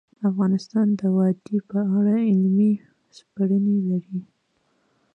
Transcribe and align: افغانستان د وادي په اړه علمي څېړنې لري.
افغانستان 0.29 0.87
د 0.99 1.01
وادي 1.17 1.57
په 1.69 1.79
اړه 1.97 2.15
علمي 2.29 2.71
څېړنې 3.15 3.77
لري. 3.89 4.19